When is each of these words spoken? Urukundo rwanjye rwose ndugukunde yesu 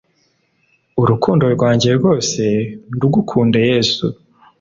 Urukundo 1.01 1.45
rwanjye 1.55 1.89
rwose 1.97 2.41
ndugukunde 2.95 3.59
yesu 3.69 4.05